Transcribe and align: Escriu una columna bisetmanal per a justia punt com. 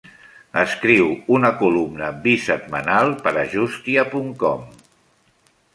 Escriu 0.61 1.09
una 1.39 1.51
columna 1.59 2.09
bisetmanal 2.25 3.15
per 3.27 3.35
a 3.45 3.45
justia 3.55 4.11
punt 4.17 4.37
com. 4.45 4.67